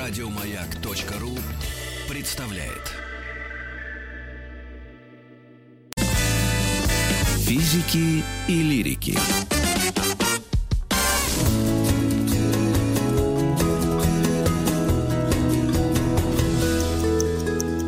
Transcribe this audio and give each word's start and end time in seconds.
Радиомаяк.ру 0.00 1.36
представляет. 2.08 2.94
Физики 7.46 8.24
и 8.48 8.62
лирики. 8.62 9.18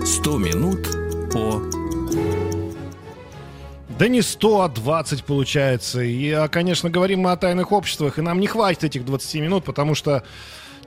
Сто 0.05 0.37
минут 0.37 0.87
по 1.33 1.63
Да 3.99 4.09
не 4.09 4.21
100, 4.21 4.61
а 4.61 4.69
20 4.69 5.25
получается. 5.25 6.03
И, 6.03 6.31
а, 6.31 6.49
конечно, 6.49 6.91
говорим 6.91 7.21
мы 7.21 7.33
о 7.33 7.39
тайных 7.39 7.73
обществах, 7.73 8.19
и 8.19 8.21
нам 8.21 8.39
не 8.39 8.49
хватит 8.49 8.85
этих 8.85 9.07
20 9.07 9.35
минут, 9.37 9.65
потому 9.65 9.95
что 9.95 10.23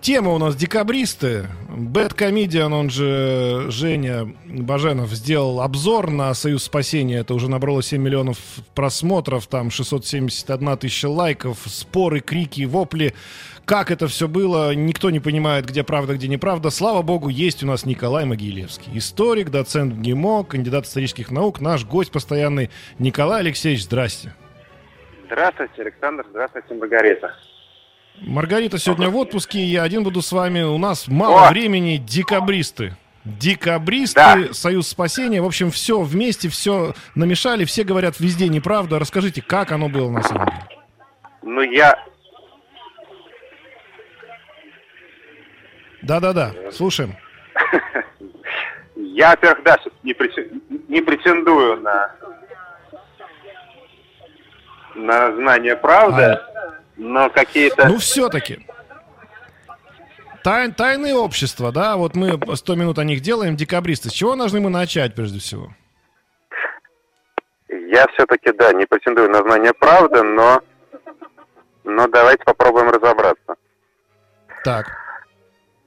тема 0.05 0.33
у 0.33 0.37
нас 0.37 0.55
декабристы. 0.55 1.47
Бэт 1.67 2.13
Комедиан, 2.13 2.71
он 2.73 2.91
же 2.91 3.65
Женя 3.69 4.31
Баженов, 4.45 5.09
сделал 5.09 5.61
обзор 5.61 6.11
на 6.11 6.31
Союз 6.35 6.63
спасения. 6.63 7.21
Это 7.21 7.33
уже 7.33 7.49
набрало 7.49 7.81
7 7.81 7.99
миллионов 7.99 8.37
просмотров, 8.75 9.47
там 9.47 9.71
671 9.71 10.77
тысяча 10.77 11.09
лайков, 11.09 11.57
споры, 11.65 12.19
крики, 12.19 12.65
вопли. 12.65 13.15
Как 13.65 13.89
это 13.89 14.07
все 14.07 14.27
было, 14.27 14.75
никто 14.75 15.09
не 15.09 15.19
понимает, 15.19 15.65
где 15.65 15.83
правда, 15.83 16.13
где 16.13 16.27
неправда. 16.27 16.69
Слава 16.69 17.01
богу, 17.01 17.29
есть 17.29 17.63
у 17.63 17.65
нас 17.65 17.83
Николай 17.83 18.25
Могилевский. 18.25 18.95
Историк, 18.95 19.49
доцент 19.49 19.95
ГИМО, 19.95 20.43
кандидат 20.43 20.85
исторических 20.85 21.31
наук, 21.31 21.61
наш 21.61 21.83
гость 21.83 22.11
постоянный 22.11 22.69
Николай 22.99 23.39
Алексеевич, 23.39 23.85
здрасте. 23.85 24.35
Здравствуйте, 25.25 25.81
Александр. 25.81 26.27
Здравствуйте, 26.29 26.75
Маргарита. 26.75 27.33
Маргарита 28.21 28.77
сегодня 28.77 29.09
в 29.09 29.15
отпуске, 29.17 29.59
я 29.59 29.83
один 29.83 30.03
буду 30.03 30.21
с 30.21 30.31
вами. 30.31 30.61
У 30.61 30.77
нас 30.77 31.07
мало 31.07 31.47
О! 31.47 31.49
времени, 31.49 31.97
декабристы. 31.97 32.95
Декабристы, 33.23 34.15
Да. 34.15 34.53
Союз 34.53 34.87
спасения, 34.87 35.41
в 35.41 35.45
общем, 35.45 35.71
все 35.71 35.99
вместе, 36.01 36.47
все 36.47 36.93
намешали, 37.15 37.65
все 37.65 37.83
говорят 37.83 38.19
везде 38.19 38.47
неправда. 38.47 38.99
Расскажите, 38.99 39.41
как 39.41 39.71
оно 39.71 39.89
было 39.89 40.09
на 40.09 40.21
самом 40.21 40.45
деле? 40.45 40.61
Ну, 41.41 41.61
я... 41.61 42.03
Да-да-да, 46.01 46.53
слушаем. 46.71 47.15
Я, 48.95 49.31
во-первых, 49.31 49.63
да, 49.63 49.77
не, 50.03 50.13
не 50.87 51.01
претендую 51.01 51.81
на... 51.81 52.11
на 54.95 55.33
знание 55.35 55.75
правды, 55.75 56.39
но 56.97 57.29
какие-то... 57.29 57.87
Ну, 57.87 57.97
все-таки. 57.97 58.65
Тай- 60.43 60.71
тайные 60.71 61.15
общества, 61.15 61.71
да, 61.71 61.97
вот 61.97 62.15
мы 62.15 62.39
100 62.55 62.75
минут 62.75 62.99
о 62.99 63.03
них 63.03 63.21
делаем, 63.21 63.55
декабристы. 63.55 64.09
С 64.09 64.13
чего 64.13 64.35
должны 64.35 64.59
мы 64.59 64.69
начать, 64.69 65.15
прежде 65.15 65.39
всего? 65.39 65.69
Я 67.69 68.05
все-таки, 68.13 68.51
да, 68.51 68.71
не 68.73 68.85
претендую 68.85 69.29
на 69.29 69.39
знание 69.39 69.73
правды, 69.73 70.21
но... 70.23 70.61
Но 71.83 72.07
давайте 72.07 72.43
попробуем 72.43 72.89
разобраться. 72.89 73.55
Так, 74.63 74.87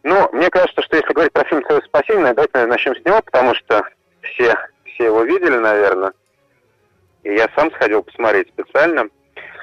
Ну, 0.04 0.28
мне 0.32 0.48
кажется, 0.50 0.80
что 0.82 0.96
если 0.96 1.12
говорить 1.12 1.32
про 1.32 1.44
фильм 1.44 1.64
«Союз 1.66 1.84
спасения», 1.84 2.32
давайте 2.32 2.52
наверное, 2.54 2.76
начнем 2.76 2.94
с 2.94 3.04
него, 3.04 3.20
потому 3.20 3.54
что 3.56 3.82
все, 4.22 4.54
все 4.84 5.04
его 5.06 5.22
видели, 5.24 5.56
наверное. 5.56 6.12
И 7.24 7.30
я 7.34 7.48
сам 7.56 7.70
сходил 7.72 8.04
посмотреть 8.04 8.48
специально. 8.48 9.08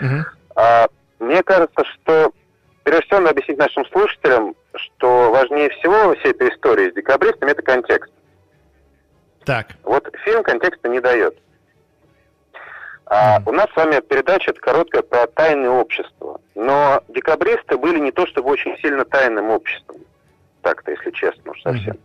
Мгм. 0.01 0.25
А, 0.57 0.87
мне 1.19 1.43
кажется, 1.43 1.83
что 1.85 2.31
прежде 2.83 3.05
всего 3.05 3.19
надо 3.19 3.31
объяснить 3.31 3.57
нашим 3.57 3.85
слушателям, 3.87 4.55
что 4.75 5.31
важнее 5.31 5.69
всего 5.69 6.09
во 6.09 6.15
всей 6.15 6.31
этой 6.31 6.49
истории 6.49 6.91
с 6.91 6.93
декабристами 6.93 7.51
это 7.51 7.61
контекст. 7.61 8.11
так, 9.45 9.67
Вот 9.83 10.07
фильм 10.23 10.43
контекста 10.43 10.89
не 10.89 10.99
дает. 10.99 11.37
А, 13.07 13.39
Мгм. 13.39 13.49
у 13.49 13.51
нас 13.51 13.67
с 13.71 13.75
вами 13.75 13.99
передача 14.01 14.51
это 14.51 14.59
короткая 14.59 15.03
про 15.03 15.27
тайное 15.27 15.69
общество. 15.69 16.41
Но 16.55 17.03
декабристы 17.07 17.77
были 17.77 17.99
не 17.99 18.11
то 18.11 18.25
чтобы 18.25 18.49
очень 18.49 18.75
сильно 18.79 19.05
тайным 19.05 19.51
обществом. 19.51 19.97
Так-то, 20.63 20.91
если 20.91 21.11
честно, 21.11 21.51
уж 21.51 21.61
совсем. 21.61 21.97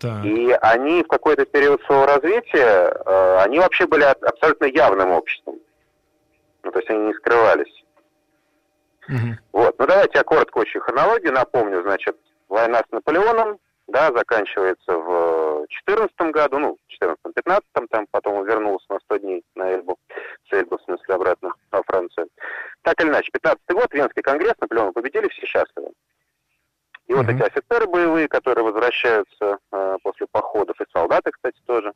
так. 0.00 0.24
И 0.24 0.56
они 0.62 1.02
в 1.02 1.06
какой-то 1.08 1.44
период 1.44 1.82
своего 1.84 2.06
развития, 2.06 2.94
э, 3.04 3.38
они 3.42 3.58
вообще 3.58 3.86
были 3.86 4.04
аб- 4.04 4.24
абсолютно 4.24 4.64
явным 4.66 5.10
обществом. 5.10 5.56
Ну, 6.62 6.70
то 6.72 6.78
есть 6.78 6.88
они 6.90 7.06
не 7.08 7.14
скрывались. 7.14 7.83
Мгм. 9.08 9.38
Вот, 9.52 9.78
ну 9.78 9.86
давайте 9.86 10.18
я 10.18 10.24
коротко 10.24 10.58
очень 10.58 10.80
хронологию 10.80 11.32
напомню. 11.32 11.82
Значит, 11.82 12.16
война 12.48 12.78
с 12.78 12.92
Наполеоном, 12.92 13.58
да, 13.86 14.10
заканчивается 14.12 14.92
в 14.92 15.66
14 15.68 16.32
году, 16.32 16.58
ну, 16.58 16.78
14-15, 16.88 17.60
там 17.72 18.06
потом 18.10 18.34
он 18.34 18.46
вернулся 18.46 18.86
на 18.88 19.00
100 19.00 19.16
дней 19.18 19.44
на 19.54 19.72
Эльбу, 19.74 19.98
с 20.48 20.52
Эльбы, 20.52 20.78
в 20.78 20.82
смысле, 20.82 21.14
обратно 21.14 21.52
во 21.70 21.82
Францию. 21.82 22.28
Так 22.82 23.00
или 23.00 23.08
иначе, 23.08 23.30
15 23.32 23.60
год, 23.70 23.92
Венский 23.92 24.22
конгресс, 24.22 24.54
Наполеона 24.60 24.92
победили, 24.92 25.28
все 25.28 25.46
счастливы. 25.46 25.90
И 27.06 27.12
вот 27.12 27.26
Мгм. 27.26 27.36
эти 27.36 27.42
офицеры 27.42 27.86
боевые, 27.86 28.28
которые 28.28 28.64
возвращаются 28.64 29.58
э, 29.72 29.96
после 30.02 30.26
походов, 30.32 30.80
и 30.80 30.84
солдаты, 30.90 31.32
кстати, 31.32 31.60
тоже, 31.66 31.92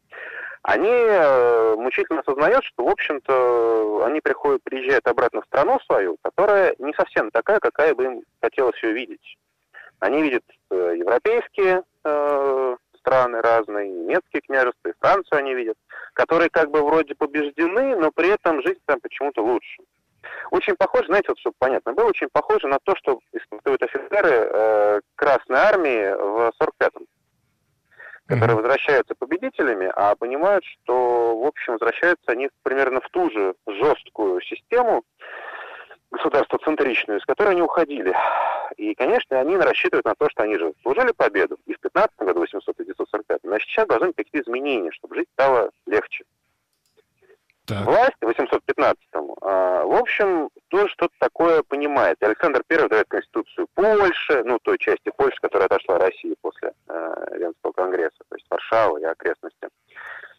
они 0.62 0.90
э, 0.90 1.74
мучительно 1.76 2.20
осознают, 2.20 2.64
что, 2.64 2.84
в 2.84 2.88
общем-то, 2.88 4.04
они 4.04 4.20
приходят, 4.20 4.62
приезжают 4.64 5.06
обратно 5.06 5.42
в 5.42 5.46
страну 5.46 5.78
свою, 5.86 6.16
которая 6.22 6.74
не 6.78 6.92
совсем 6.94 7.30
такая, 7.30 7.60
какая 7.60 7.94
бы 7.94 8.04
им 8.04 8.22
хотелось 8.42 8.82
ее 8.82 8.92
видеть. 8.92 9.38
Они 10.00 10.22
видят 10.22 10.44
э, 10.70 10.94
европейские 10.96 11.82
э, 12.04 12.76
страны 12.98 13.40
разные, 13.40 13.88
немецкие 13.88 14.42
княжества, 14.42 14.88
и 14.88 14.94
Францию 15.00 15.38
они 15.38 15.54
видят, 15.54 15.76
которые 16.12 16.50
как 16.50 16.70
бы 16.70 16.82
вроде 16.82 17.14
побеждены, 17.14 17.96
но 17.96 18.10
при 18.10 18.28
этом 18.28 18.62
жизнь 18.62 18.80
там 18.86 19.00
почему-то 19.00 19.42
лучше. 19.42 19.82
Очень 20.50 20.76
похоже, 20.76 21.06
знаете, 21.06 21.28
вот 21.28 21.38
чтобы 21.38 21.56
понятно 21.58 21.92
было, 21.92 22.06
очень 22.06 22.28
похоже 22.32 22.66
на 22.66 22.78
то, 22.82 22.94
что 22.96 23.20
испытывают 23.32 23.82
офицеры 23.82 24.30
э, 24.30 25.00
Красной 25.14 25.58
Армии 25.58 26.12
в 26.12 26.52
45-м 26.60 27.06
которые 28.28 28.56
возвращаются 28.56 29.14
победителями, 29.14 29.90
а 29.96 30.14
понимают, 30.14 30.62
что, 30.64 31.38
в 31.38 31.46
общем, 31.46 31.72
возвращаются 31.72 32.30
они 32.30 32.50
примерно 32.62 33.00
в 33.00 33.08
ту 33.08 33.30
же 33.30 33.54
жесткую 33.66 34.42
систему 34.42 35.02
государствоцентричную, 36.10 37.20
с 37.20 37.24
которой 37.24 37.50
они 37.50 37.62
уходили. 37.62 38.14
И, 38.76 38.94
конечно, 38.94 39.40
они 39.40 39.56
рассчитывают 39.56 40.06
на 40.06 40.14
то, 40.14 40.28
что 40.30 40.42
они 40.42 40.58
же 40.58 40.72
служили 40.82 41.12
победу 41.12 41.58
и 41.66 41.74
в 41.74 41.80
15 41.80 42.10
году, 42.18 42.40
800 42.40 42.80
и 42.80 42.84
945, 42.84 43.40
но 43.44 43.58
сейчас 43.58 43.86
должны 43.86 44.08
быть 44.08 44.16
какие-то 44.16 44.50
изменения, 44.50 44.90
чтобы 44.92 45.16
жить 45.16 45.28
стало 45.32 45.70
легче. 45.86 46.24
Так. 47.68 47.84
Власть 47.84 48.16
в 48.22 48.26
815-м, 48.26 49.34
а, 49.42 49.84
в 49.84 49.92
общем, 49.92 50.48
тоже 50.68 50.88
что-то 50.88 51.14
такое 51.18 51.62
понимает. 51.62 52.16
Александр 52.22 52.62
I 52.70 52.88
дает 52.88 53.08
Конституцию 53.08 53.68
Польши, 53.74 54.42
ну, 54.44 54.58
той 54.58 54.78
части 54.78 55.12
Польши, 55.14 55.36
которая 55.42 55.66
отошла 55.66 55.96
от 55.96 56.02
России 56.02 56.34
после 56.40 56.72
э, 56.88 57.36
Венского 57.38 57.72
конгресса, 57.72 58.24
то 58.26 58.36
есть 58.36 58.46
Варшавы 58.48 59.02
и 59.02 59.04
окрестности. 59.04 59.68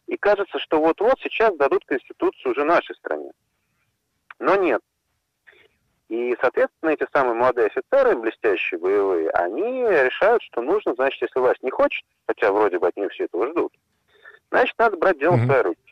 И 0.07 0.17
кажется, 0.17 0.57
что 0.57 0.79
вот-вот 0.81 1.19
сейчас 1.21 1.55
дадут 1.55 1.85
Конституцию 1.85 2.51
уже 2.53 2.63
нашей 2.63 2.95
стране. 2.95 3.31
Но 4.39 4.55
нет. 4.55 4.81
И, 6.07 6.35
соответственно, 6.41 6.89
эти 6.89 7.05
самые 7.13 7.35
молодые 7.35 7.67
офицеры, 7.67 8.15
блестящие 8.15 8.79
боевые, 8.79 9.29
они 9.29 9.83
решают, 9.83 10.41
что 10.41 10.61
нужно, 10.61 10.95
значит, 10.95 11.21
если 11.21 11.39
власть 11.39 11.61
не 11.61 11.69
хочет, 11.69 12.03
хотя 12.25 12.51
вроде 12.51 12.79
бы 12.79 12.87
от 12.87 12.97
нее 12.97 13.09
все 13.09 13.25
этого 13.25 13.47
ждут, 13.49 13.71
значит, 14.49 14.73
надо 14.79 14.97
брать 14.97 15.19
дело 15.19 15.33
в 15.33 15.37
Мгм. 15.41 15.45
свои 15.45 15.61
руки. 15.61 15.88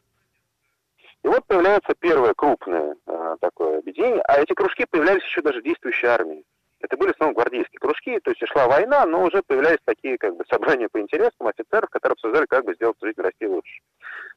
И 1.27 1.29
вот 1.29 1.45
появляется 1.45 1.93
первое 1.99 2.33
крупное 2.33 2.95
э, 3.05 3.35
такое 3.41 3.79
объединение, 3.79 4.21
а 4.21 4.39
эти 4.39 4.53
кружки 4.53 4.85
появлялись 4.89 5.25
еще 5.25 5.41
даже 5.41 5.61
действующей 5.61 6.07
армии. 6.07 6.45
Это 6.79 6.95
были 6.95 7.09
в 7.09 7.15
основном 7.15 7.35
гвардейские 7.35 7.79
кружки, 7.81 8.17
то 8.21 8.31
есть 8.31 8.41
шла 8.47 8.65
война, 8.69 9.05
но 9.05 9.25
уже 9.25 9.43
появлялись 9.45 9.81
такие 9.83 10.17
как 10.17 10.37
бы 10.37 10.45
собрания 10.49 10.87
по 10.87 11.01
интересам 11.01 11.47
офицеров, 11.47 11.89
которые 11.89 12.13
обсуждали, 12.13 12.45
как 12.45 12.63
бы 12.63 12.75
сделать 12.75 12.95
жизнь 13.01 13.19
в 13.19 13.25
России 13.25 13.45
лучше. 13.45 13.81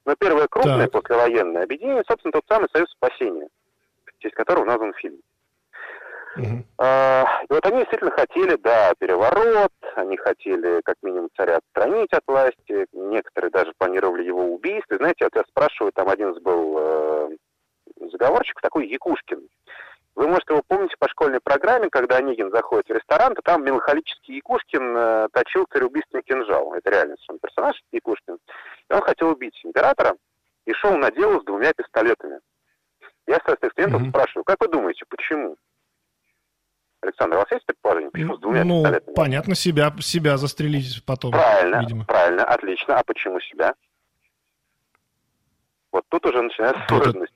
Но 0.05 0.17
первое 0.17 0.49
крупное 0.49 0.89
Так. 0.89 1.01
послевоенное 1.01 1.63
объединение, 1.63 2.03
собственно, 2.09 2.33
тот 2.33 2.43
самый 2.49 2.69
Союз 2.73 2.91
спасения, 2.91 3.47
в 4.07 4.19
честь 4.21 4.35
которого 4.35 4.65
назван 4.65 4.93
фильм. 4.95 5.21
Мгм. 6.37 6.65
А, 6.79 7.25
И 7.49 7.53
вот 7.53 7.67
они 7.67 7.79
действительно 7.79 8.13
хотели, 8.13 8.57
да, 8.57 8.93
переворот, 8.99 9.73
они 9.97 10.17
хотели 10.17 10.81
как 10.85 10.97
минимум 11.03 11.29
царя 11.37 11.57
отстранить 11.57 12.13
от 12.13 12.23
власти, 12.27 12.87
некоторые 12.93 13.51
даже 13.51 13.73
планировали 13.77 14.25
его 14.25 14.45
убийство. 14.55 14.95
И 14.95 14.99
Знаете, 14.99 15.25
вот 15.25 15.35
я 15.35 15.43
спрашиваю, 15.49 15.93
там 15.93 16.09
один 16.09 16.33
был 16.43 16.77
э, 16.79 17.31
заговорщик, 18.13 18.61
такой 18.61 18.87
Якушкин. 18.89 19.49
Вы, 20.17 20.29
может, 20.29 20.49
его 20.51 20.63
помните 20.67 20.95
по 20.99 21.09
школьной 21.09 21.41
программе, 21.41 21.89
когда 21.89 22.17
Онегин 22.17 22.51
заходит 22.51 22.89
в 22.89 22.93
ресторан, 22.93 23.35
то 23.35 23.43
там 23.43 23.65
меланхолический 23.65 24.37
Якушкин 24.37 24.97
э, 24.97 25.29
точил 25.33 25.67
цареубийственный 25.73 26.23
кинжал. 26.23 26.75
Это 26.75 26.91
реально 26.91 27.17
совершенно 27.17 27.39
персонаж 27.39 27.83
Якушкин. 27.93 28.39
И 28.89 28.93
он 28.93 29.01
хотел 29.03 29.31
убить 29.31 29.59
императора 29.65 30.17
и 30.67 30.73
шел 30.75 30.97
на 30.97 31.11
дело 31.11 31.41
с 31.41 31.45
двумя 31.45 31.73
пистолетами. 31.73 32.41
Я 33.27 33.39
своих 33.45 33.59
студентов 33.73 34.03
Мгм. 34.03 34.11
спрашиваю, 34.11 34.45
как 34.45 34.61
вы 34.61 34.69
думаете, 34.69 35.05
почему? 35.09 35.57
Александр, 37.03 37.37
у 37.37 37.39
вас 37.41 37.51
есть 37.51 37.65
предположение, 37.65 38.11
почему 38.11 38.37
с 38.37 38.41
двумя 38.41 38.65
ну, 38.65 38.83
пистолетами? 38.83 39.15
понятно, 39.15 39.55
себя, 39.55 39.95
себя 40.01 40.37
застрелить 40.37 41.03
потом, 41.07 41.33
Правильно, 41.33 41.81
видимо. 41.81 42.05
правильно, 42.05 42.45
отлично. 42.45 42.99
А 42.99 43.03
почему 43.05 43.41
себя? 43.41 43.75
Вот 45.93 46.05
тут 46.09 46.27
уже 46.27 46.43
начинается 46.43 46.83
Тут 46.89 47.01
это- 47.01 47.11
сложность. 47.11 47.33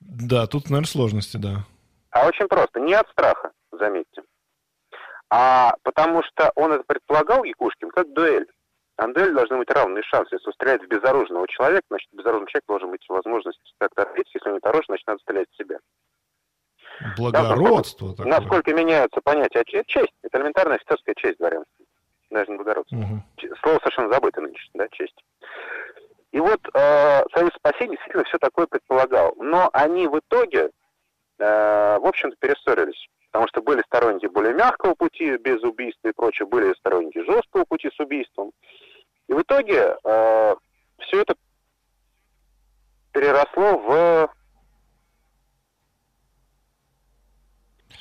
Да, 0.00 0.46
тут, 0.46 0.64
наверное, 0.70 0.86
сложности, 0.88 1.36
да. 1.36 1.64
А 2.10 2.26
очень 2.26 2.48
просто. 2.48 2.80
Не 2.80 2.94
от 2.94 3.08
страха, 3.10 3.52
заметьте. 3.72 4.22
А 5.30 5.74
потому 5.82 6.22
что 6.22 6.50
он 6.54 6.72
это 6.72 6.84
предполагал, 6.84 7.44
Якушкин, 7.44 7.90
как 7.90 8.12
дуэль. 8.12 8.46
А 8.96 9.06
дуэль 9.08 9.34
должны 9.34 9.58
быть 9.58 9.70
равные 9.70 10.02
шансы. 10.02 10.34
Если 10.34 10.50
стрелять 10.52 10.82
в 10.82 10.88
безоружного 10.88 11.46
человека, 11.48 11.84
значит, 11.90 12.08
безоружный 12.12 12.48
человек 12.48 12.64
должен 12.66 12.90
быть 12.90 13.04
возможность 13.08 13.60
как-то 13.78 14.02
ответить. 14.02 14.34
Если 14.34 14.48
он 14.48 14.54
не 14.54 14.60
оружие, 14.62 14.86
значит, 14.88 15.06
надо 15.06 15.20
стрелять 15.20 15.48
в 15.50 15.56
себя. 15.56 15.78
Благородство 17.16 18.14
такое. 18.14 18.26
Насколько 18.26 18.74
меняются 18.74 19.20
понятия 19.20 19.62
че- 19.66 19.84
честь. 19.86 20.12
Это 20.22 20.38
элементарная 20.38 20.76
офицерская 20.76 21.14
честь 21.16 21.38
дворянства. 21.38 21.84
Даже 22.30 22.50
не 22.50 22.56
благородство. 22.56 22.98
Ч- 23.36 23.50
Слово 23.62 23.78
совершенно 23.78 24.12
забыто 24.12 24.40
нынче, 24.40 24.68
да, 24.74 24.88
честь. 24.88 25.14
И 26.32 26.40
вот 26.40 26.60
э, 26.74 27.22
Союз 27.34 27.50
спасения 27.54 27.92
действительно 27.92 28.24
все 28.24 28.38
такое 28.38 28.66
предполагал. 28.66 29.34
Но 29.38 29.70
они 29.72 30.06
в 30.08 30.18
итоге, 30.18 30.70
э, 31.38 31.98
в 31.98 32.06
общем-то, 32.06 32.36
перессорились. 32.38 33.08
Потому 33.30 33.48
что 33.48 33.62
были 33.62 33.82
сторонники 33.82 34.26
более 34.26 34.54
мягкого 34.54 34.94
пути, 34.94 35.36
без 35.36 35.62
убийства 35.62 36.08
и 36.08 36.12
прочее, 36.12 36.46
были 36.46 36.74
сторонники 36.74 37.18
жесткого 37.24 37.64
пути 37.64 37.90
с 37.94 38.00
убийством. 38.00 38.52
И 39.28 39.32
в 39.34 39.42
итоге 39.42 39.96
все 40.02 41.20
это 41.20 41.34
переросло 43.12 43.78
в... 43.78 44.30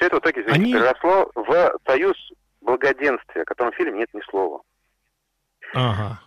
Все 0.08 0.16
это 0.16 0.16
в 0.16 0.20
итоге 0.20 0.42
извините, 0.42 0.62
Они- 0.64 0.74
переросло 0.74 1.32
в 1.36 1.80
союз 1.86 2.32
благоденствия, 2.62 3.42
о 3.42 3.46
котором 3.46 3.72
в 3.72 3.76
фильме 3.76 4.00
нет 4.00 4.10
ни 4.14 4.22
слова. 4.22 4.62
Ага. 5.74 6.20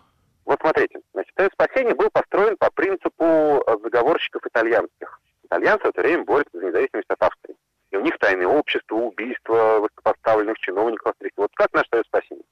Вот 0.45 0.59
смотрите, 0.59 0.99
значит, 1.13 1.31
Союз 1.35 1.51
спасения 1.53 1.95
был 1.95 2.09
построен 2.11 2.57
по 2.57 2.69
принципу 2.71 3.23
э, 3.25 3.77
заговорщиков 3.83 4.45
итальянских. 4.45 5.19
Итальянцы 5.45 5.85
в 5.85 5.89
это 5.89 6.01
время 6.01 6.23
борются 6.25 6.57
за 6.59 6.65
независимость 6.67 7.09
от 7.09 7.21
Австрии. 7.23 7.55
И 7.91 7.97
у 7.97 8.01
них 8.01 8.17
тайные 8.19 8.47
общества, 8.47 8.95
убийства 8.95 9.79
высокопоставленных 9.79 10.57
чиновников 10.59 11.07
австрийских. 11.07 11.37
Вот 11.37 11.51
как 11.55 11.73
наш 11.73 11.87
Союз 11.89 12.05
спасения? 12.07 12.43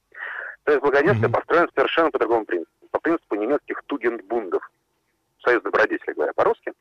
Союз 0.65 0.81
благоденствия 0.81 1.27
Мгм. 1.27 1.33
построен 1.33 1.69
совершенно 1.75 2.11
по 2.11 2.19
другому 2.19 2.45
принципу. 2.45 2.71
По 2.91 2.99
принципу 2.99 3.35
немецких 3.35 3.81
тугендбундов. 3.85 4.69
Союз 5.43 5.63
добродетелей, 5.63 6.13
говоря 6.13 6.33
по-русски. 6.33 6.73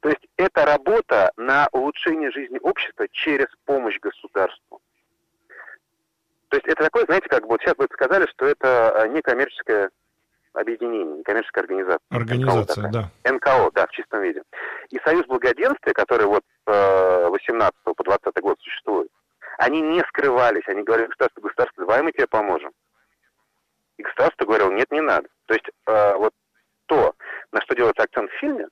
То 0.00 0.10
есть 0.10 0.26
это 0.36 0.64
работа 0.64 1.32
на 1.36 1.68
улучшение 1.72 2.30
жизни 2.30 2.58
общества 2.62 3.06
через 3.10 3.46
помощь 3.64 3.98
государству. 4.00 4.80
То 6.48 6.56
есть 6.56 6.66
это 6.66 6.84
такое, 6.84 7.06
знаете, 7.06 7.28
как 7.28 7.42
бы 7.42 7.48
вот 7.48 7.60
сейчас 7.60 7.74
бы 7.74 7.88
сказали, 7.92 8.26
что 8.26 8.46
это 8.46 8.92
э, 8.94 9.08
некоммерческое 9.08 9.90
объединение, 10.52 11.18
некоммерческая 11.18 11.64
организация. 11.64 12.06
НКО 12.10 12.16
Организация, 12.16 12.84
такая. 12.84 13.10
да. 13.24 13.32
НКО, 13.32 13.70
да, 13.74 13.86
в 13.86 13.90
чистом 13.90 14.22
виде. 14.22 14.42
И 14.90 14.98
Союз 15.04 15.26
благоденствия, 15.26 15.92
который 15.92 16.26
вот 16.26 16.42
с 16.66 17.28
18 17.30 17.74
по 17.84 18.04
20 18.04 18.40
год 18.40 18.58
существует, 18.60 19.10
они 19.58 19.80
не 19.80 20.00
скрывались, 20.08 20.66
они 20.66 20.82
говорили 20.82 21.08
государству, 21.08 21.42
государство, 21.42 21.84
давай 21.84 22.02
мы 22.02 22.12
тебе 22.12 22.26
поможем. 22.26 22.70
И 23.98 24.02
государство 24.02 24.44
говорило, 24.44 24.70
нет, 24.70 24.90
не 24.90 25.00
надо. 25.00 25.28
То 25.46 25.54
есть 25.54 25.66
э, 25.86 26.14
вот 26.16 26.32
то, 26.86 27.14
на 27.52 27.60
что 27.62 27.74
делается 27.74 28.02
акцент 28.02 28.30
в 28.30 28.38
фильме, 28.38 28.68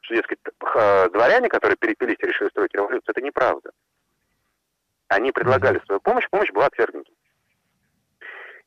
что, 0.00 0.14
дескать, 0.14 0.38
дворяне, 1.12 1.48
которые 1.48 1.76
перепились 1.76 2.16
и 2.20 2.26
решили 2.26 2.48
строить 2.48 2.74
революцию, 2.74 3.12
это 3.12 3.20
неправда. 3.20 3.70
Они 5.08 5.32
предлагали 5.32 5.80
свою 5.86 6.00
помощь, 6.00 6.28
помощь 6.30 6.50
была 6.50 6.66
отвергнута. 6.66 7.10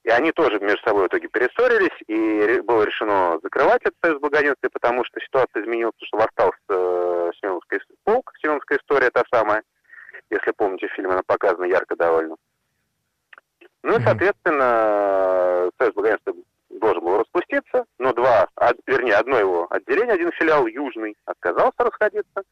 И 0.03 0.09
они 0.09 0.31
тоже 0.31 0.59
между 0.59 0.81
собой 0.83 1.03
в 1.03 1.07
итоге 1.07 1.27
перессорились, 1.27 2.01
и 2.07 2.61
было 2.61 2.83
решено 2.83 3.39
закрывать 3.44 3.81
этот 3.81 3.97
союз 4.01 4.21
благоденствия, 4.21 4.69
потому 4.69 5.03
что 5.03 5.19
ситуация 5.19 5.63
изменилась, 5.63 5.94
потому 5.99 6.07
что 6.07 6.17
восстал 6.17 6.53
э, 6.69 7.31
Семеновский 7.41 7.79
полк, 8.05 8.31
Семеновская 8.41 8.77
история 8.77 9.09
та 9.09 9.23
самая, 9.29 9.63
если 10.29 10.51
помните 10.51 10.88
фильм, 10.95 11.11
она 11.11 11.23
показана 11.25 11.65
ярко 11.65 11.97
довольно. 11.97 12.38
Ну 13.83 13.97
и, 13.97 14.03
соответственно, 14.03 15.69
союз 15.77 15.94
благоденствия 15.94 16.35
должен 16.69 17.03
был 17.03 17.17
распуститься, 17.57 17.86
но 18.00 18.13
два, 18.13 18.48
а, 18.56 18.71
вернее, 18.86 19.15
одно 19.15 19.38
его 19.38 19.68
отделение, 19.69 20.13
один 20.13 20.31
филиал 20.31 20.68
южный 20.68 21.15
отказался 21.25 21.75
расходиться, 21.80 22.44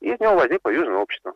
и 0.00 0.12
из 0.12 0.20
него 0.20 0.34
возникло 0.34 0.70
южное 0.70 0.98
общество 0.98 1.34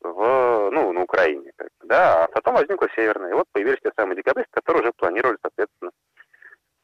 в, 0.00 0.70
ну, 0.70 0.92
на 0.92 1.02
Украине, 1.02 1.52
как 1.56 1.68
да, 1.84 2.24
а 2.24 2.28
потом 2.28 2.54
возникло 2.54 2.88
северное. 2.94 3.30
И 3.30 3.34
вот 3.34 3.46
появились 3.52 3.80
те 3.82 3.90
самые 3.96 4.16
декабристы, 4.16 4.50
которые 4.52 4.82
уже 4.82 4.92
планировали, 4.92 5.38
соответственно, 5.42 5.90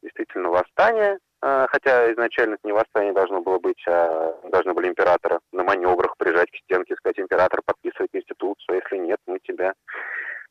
действительно 0.03 0.49
восстание, 0.51 1.19
э, 1.43 1.67
хотя 1.69 2.13
изначально 2.13 2.55
это 2.55 2.67
не 2.67 2.73
восстание 2.73 3.13
должно 3.13 3.41
было 3.41 3.59
быть, 3.59 3.83
а 3.87 4.35
должны 4.51 4.75
были 4.75 4.89
императора 4.89 5.41
на 5.53 5.63
маневрах 5.63 6.17
прижать 6.17 6.51
к 6.51 6.57
стенке, 6.57 6.97
сказать, 6.97 7.21
император, 7.21 7.61
подписывай 7.65 8.09
конституцию, 8.09 8.67
а 8.69 8.75
если 8.75 8.97
нет, 9.07 9.21
мы 9.27 9.39
тебя. 9.41 9.75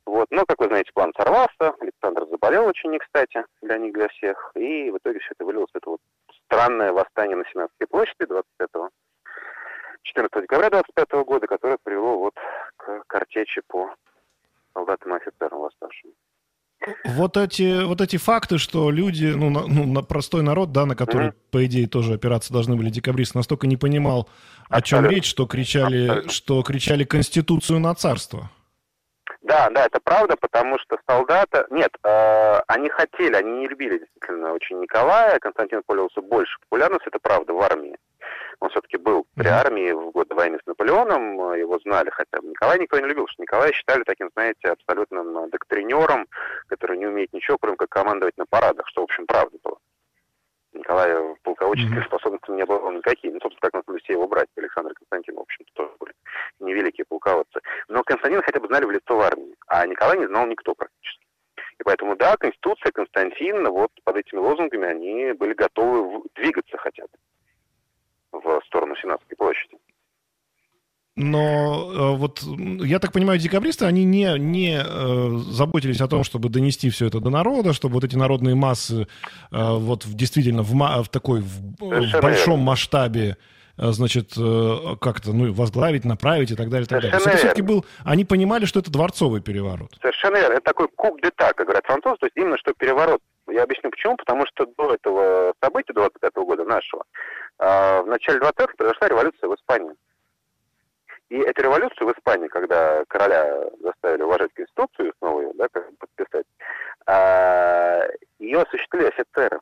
Вот, 0.06 0.28
но, 0.32 0.46
как 0.46 0.60
вы 0.60 0.68
знаете, 0.68 0.92
план 0.94 1.14
сорвался, 1.16 1.76
очень 2.72 2.92
не 2.92 3.00
кстати 3.00 3.44
для 3.62 3.78
них, 3.78 3.94
для 3.94 4.08
всех, 4.10 4.52
и 4.56 4.90
в 4.90 4.98
итоге 4.98 5.20
все 5.20 5.30
это 5.32 5.46
вылилось 5.46 5.72
в 5.74 5.78
это 5.78 5.90
вот 5.90 6.00
странное 6.46 6.92
восстание 6.92 7.36
на 7.36 7.44
Сенатской 7.52 7.88
площади 7.88 8.26
25 8.26 8.70
14 10.04 10.42
декабря 10.42 10.70
25 10.70 11.12
года, 11.26 11.48
которое 11.48 11.78
привело 11.84 12.18
вот 12.18 12.34
к 12.78 13.04
картечи 13.08 13.62
по 13.68 13.94
солдатам 14.74 15.14
и 15.14 15.18
офицерам 15.18 15.60
восставшим. 15.60 16.12
Вот 17.06 17.38
эти, 17.38 17.84
вот 17.84 18.02
эти 18.02 18.18
факты, 18.18 18.58
что 18.58 18.90
люди, 18.90 19.28
ну, 19.28 19.52
на, 19.52 19.68
ну, 19.68 19.86
на 19.86 20.02
простой 20.02 20.42
народ, 20.42 20.72
да, 20.72 20.88
на 20.88 20.96
который, 20.96 21.28
Мгм. 21.28 21.36
по 21.52 21.66
идее, 21.66 21.88
тоже 21.88 22.16
опираться 22.16 22.52
должны 22.52 22.76
были 22.76 22.90
декабристы, 22.90 23.38
настолько 23.38 23.68
не 23.68 23.78
понимал, 23.78 24.28
о 24.68 24.82
чем 24.82 25.06
речь, 25.06 25.30
что 25.30 25.46
кричали, 25.46 26.06
Абсолютно. 26.06 26.32
что 26.32 26.64
кричали 26.64 27.04
Конституцию 27.04 27.80
на 27.80 27.94
царство. 27.94 28.50
Да, 29.42 29.70
да, 29.72 29.86
это 29.88 30.00
правда, 30.00 30.36
потому 30.38 30.78
что 30.80 31.00
солдаты... 31.08 31.66
Нет, 31.72 31.92
э, 32.04 32.60
они 32.68 32.90
хотели, 32.90 33.34
они 33.34 33.60
не 33.60 33.68
любили 33.68 33.98
действительно 33.98 34.54
очень 34.54 34.80
Николая. 34.80 35.40
Константин 35.40 35.82
пользовался 35.86 36.22
больше 36.22 36.60
популярностью, 36.62 37.10
это 37.10 37.20
правда, 37.20 37.54
в 37.54 37.62
армии. 37.62 37.98
Он 38.60 38.70
все-таки 38.70 38.98
был 38.98 39.26
при 39.36 39.48
армии 39.48 39.92
в 39.92 40.12
годы 40.12 40.36
войны 40.36 40.60
с 40.62 40.68
Наполеоном, 40.68 41.54
э, 41.54 41.60
его 41.60 41.80
знали 41.80 42.12
хотя 42.12 42.40
бы. 42.40 42.50
Николая 42.50 42.78
никто 42.78 43.00
не 43.00 43.08
любил, 43.08 43.28
что 43.28 43.42
Николая 43.42 43.72
считали 43.72 44.04
таким, 44.04 44.30
знаете, 44.36 44.70
абсолютным 44.70 45.36
э, 45.40 45.48
доктринером, 45.50 46.28
который 46.68 46.98
не 46.98 47.08
умеет 47.08 47.34
ничего, 47.34 47.58
кроме 47.58 47.78
как 47.78 47.90
командовать 47.90 48.38
на 48.38 48.46
парадах, 48.46 48.88
что, 48.90 49.02
в 49.02 49.06
общем, 49.06 49.26
правда 49.26 49.58
было. 49.64 49.78
Николая 50.74 51.36
полководческих 51.44 51.98
Мгм. 51.98 52.06
способностях 52.06 52.56
не 52.56 52.66
было 52.66 52.92
никаких. 52.92 53.34
Ну, 53.34 53.40
собственно, 53.42 53.72
как 53.72 53.88
на 53.88 53.98
все 54.00 54.14
его 54.14 54.28
братья, 54.28 54.52
Александр 54.58 54.92
и 54.92 54.96
Константин, 54.96 55.36
в 55.36 55.42
общем-то, 55.42 55.72
тоже 55.74 55.92
были 56.00 56.14
невеликие 56.60 57.06
полководцы. 57.06 57.60
Но 57.88 58.04
Константина 58.04 58.42
хотя 58.44 58.60
бы 58.60 58.68
знали 58.68 58.86
в 58.86 58.92
лицо 58.92 59.16
в 59.16 59.22
армии, 59.22 59.56
а 59.68 59.86
Николай 59.86 60.18
не 60.18 60.28
знал 60.28 60.48
никто 60.48 60.74
практически. 60.74 61.26
И 61.80 61.84
поэтому, 61.84 62.16
да, 62.16 62.38
Конституция, 62.38 62.92
Константин, 62.92 63.68
вот 63.70 63.92
под 64.04 64.18
этими 64.18 64.40
лозунгами 64.40 64.88
они 64.88 65.34
были 65.34 65.54
готовы 65.54 66.24
двигаться 66.36 66.78
хотя 66.78 67.04
бы 67.04 68.40
в 68.40 68.62
сторону 68.66 68.96
Сенатской 68.96 69.36
площади. 69.36 69.78
Но 71.18 71.92
э, 71.94 72.16
вот 72.16 72.42
я 72.42 73.00
так 73.00 73.12
понимаю, 73.12 73.38
декабристы, 73.38 73.86
они 73.86 74.06
не, 74.06 74.34
не 74.40 74.82
э, 74.82 75.38
заботились 75.50 76.00
о 76.00 76.08
том, 76.08 76.24
чтобы 76.24 76.48
донести 76.48 76.90
все 76.90 77.08
это 77.08 77.20
до 77.20 77.30
народа, 77.30 77.74
чтобы 77.74 77.96
вот 77.96 78.06
эти 78.06 78.16
народные 78.16 78.56
массы 78.56 79.02
э, 79.02 79.06
вот 79.52 80.06
в- 80.06 80.16
действительно 80.16 80.64
в, 80.64 80.72
в 80.74 81.10
такой 81.10 81.42
в, 81.42 81.76
в 81.80 82.22
большом 82.22 82.60
масштабе 82.60 83.38
значит, 83.78 84.34
как-то, 84.36 85.34
ну, 85.34 85.52
возглавить, 85.54 86.06
направить 86.06 86.52
и 86.52 86.56
так 86.56 86.70
далее, 86.70 86.86
и 86.86 86.88
так 86.88 87.02
далее. 87.02 87.18
Это 87.18 87.38
все-таки 87.38 87.62
был, 87.62 87.86
они 88.04 88.26
понимали, 88.26 88.66
что 88.66 88.80
это 88.80 88.92
дворцовый 88.92 89.42
переворот. 89.42 89.90
Совершенно 90.02 90.36
верно. 90.36 90.54
Это 90.54 90.62
такой 90.66 90.88
куб 90.96 91.20
де 91.24 91.32
как 91.36 91.56
говорят 91.58 91.86
французы, 91.86 92.18
то 92.20 92.26
есть 92.28 92.38
именно 92.38 92.58
что 92.58 92.74
переворот. 92.78 93.22
Я 93.50 93.64
объясню 93.64 93.90
почему. 93.90 94.18
Потому 94.18 94.46
что 94.46 94.68
до 94.78 94.94
этого 94.94 95.54
события, 95.64 95.94
25 95.94 96.32
года 96.36 96.64
нашего, 96.66 97.04
в 97.58 98.06
начале 98.08 98.40
20-х 98.40 98.74
произошла 98.78 99.08
революция 99.08 99.50
в 99.50 99.56
Испании. 99.56 99.94
И 101.32 101.38
эту 101.38 101.64
революцию 101.64 102.10
в 102.10 102.12
Испании, 102.12 102.50
когда 102.50 103.06
короля 103.08 103.70
заставили 103.80 104.22
уважать 104.22 104.52
Конституцию, 104.54 105.14
снова 105.18 105.40
ее 105.40 105.54
да, 105.54 105.70
как 105.72 105.88
подписать, 105.98 106.46
а, 107.06 108.06
ее 108.38 108.60
осуществили 108.60 109.06
офицеры. 109.06 109.62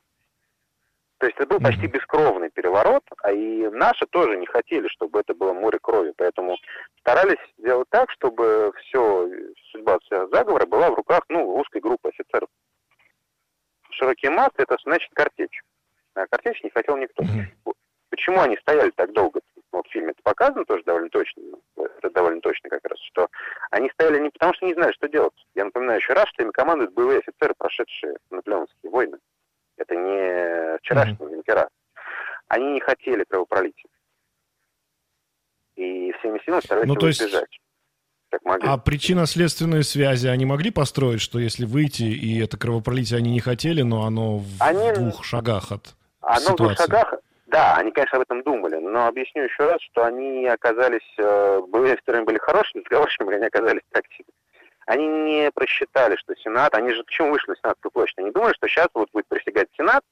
То 1.20 1.28
есть 1.28 1.38
это 1.38 1.46
был 1.46 1.60
почти 1.60 1.86
бескровный 1.86 2.50
переворот, 2.50 3.04
а 3.22 3.32
и 3.32 3.68
наши 3.68 4.08
тоже 4.08 4.38
не 4.38 4.48
хотели, 4.48 4.88
чтобы 4.88 5.20
это 5.20 5.36
было 5.36 5.54
море 5.54 5.78
крови. 5.80 6.12
Поэтому 6.18 6.58
старались 7.02 7.38
сделать 7.60 7.88
так, 7.92 8.10
чтобы 8.14 8.72
все, 8.82 9.30
судьба 9.72 10.00
всего 10.00 10.28
заговора 10.30 10.66
была 10.66 10.90
в 10.90 10.96
руках 10.96 11.22
ну, 11.30 11.56
узкой 11.56 11.82
группы 11.82 12.10
офицеров. 12.10 12.50
Широкие 13.92 14.32
массы 14.32 14.56
это 14.58 14.76
значит 14.84 15.12
картечь. 15.14 15.62
А 16.16 16.26
картечь 16.26 16.64
не 16.64 16.72
хотел 16.72 16.98
никто. 16.98 17.24
Почему 18.10 18.42
они 18.42 18.58
стояли 18.58 18.90
так 18.90 19.14
долго? 19.14 19.40
Вот 19.72 19.86
в 19.88 19.92
фильме 19.92 20.12
это 20.12 20.22
показано 20.24 20.66
тоже 20.66 20.84
довольно 20.84 21.10
точно. 21.10 21.44
Это 21.78 22.10
довольно 22.10 22.42
точно 22.42 22.70
как 22.70 22.84
раз, 22.86 23.00
что 23.12 23.28
они 23.72 23.90
стояли 23.92 24.20
не 24.20 24.30
потому, 24.30 24.54
что 24.56 24.66
не 24.66 24.74
знали, 24.74 24.92
что 24.94 25.08
делать. 25.08 25.34
Я 25.56 25.66
напоминаю 25.66 26.00
еще 26.00 26.14
раз, 26.14 26.28
что 26.30 26.44
ими 26.44 26.52
командуют 26.52 26.94
боевые 26.94 27.20
офицеры, 27.20 27.54
прошедшие 27.58 28.16
наполеоновские 28.32 28.92
войны. 28.92 29.18
Это 29.78 29.96
не 29.96 30.78
вчерашние 30.80 31.18
mm-hmm. 31.18 31.32
юнкера. 31.34 31.70
Они 32.48 32.74
не 32.74 32.80
хотели 32.80 33.24
кровопролития. 33.24 33.90
И 35.76 36.12
всеми 36.20 36.40
силами 36.44 36.62
старались 36.62 36.88
ну, 36.88 36.96
то 36.96 37.08
есть... 37.08 37.22
избежать. 37.22 37.60
Как 38.32 38.46
могли. 38.46 38.68
А 38.68 38.78
причинно-следственные 38.78 39.82
связи 39.82 40.28
они 40.28 40.46
могли 40.46 40.70
построить, 40.70 41.20
что 41.20 41.40
если 41.40 41.66
выйти, 41.66 42.04
и 42.04 42.40
это 42.40 42.58
кровопролитие 42.58 43.18
они 43.18 43.32
не 43.32 43.40
хотели, 43.40 43.82
но 43.82 44.04
оно 44.06 44.38
в 44.38 44.48
они... 44.60 44.92
двух 44.94 45.24
шагах 45.24 45.72
от 45.72 45.96
оно 46.22 46.40
ситуации? 46.40 46.54
в 46.54 46.58
двух 46.58 46.78
шагах, 46.78 47.14
да, 47.50 47.78
они, 47.78 47.92
конечно, 47.92 48.18
об 48.18 48.24
этом 48.24 48.44
думали, 48.44 48.76
но 48.76 49.08
объясню 49.08 49.44
еще 49.44 49.66
раз, 49.66 49.82
что 49.82 50.06
они 50.06 50.46
оказались, 50.46 51.08
э, 51.18 51.62
были, 51.68 51.96
вторыми 51.96 52.26
были 52.26 52.38
хорошими 52.38 52.82
разговорщиками, 52.82 53.34
они 53.36 53.46
оказались 53.46 53.82
тактиками. 53.92 54.36
Они 54.86 55.08
не 55.08 55.52
просчитали, 55.52 56.16
что 56.16 56.36
Сенат, 56.36 56.74
они 56.74 56.92
же 56.94 57.04
почему 57.04 57.32
вышли 57.32 57.50
на 57.52 57.56
Сенатскую 57.58 57.92
площадь? 57.92 58.18
Они 58.18 58.32
думали, 58.32 58.54
что 58.54 58.68
сейчас 58.68 58.88
вот 58.94 59.10
будет 59.12 59.28
присягать 59.28 59.68
Сенат, 59.78 60.04